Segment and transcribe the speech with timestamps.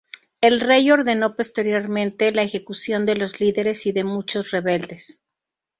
[0.41, 5.21] El rey ordenó posteriormente la ejecución de los líderes y de muchos rebeldes.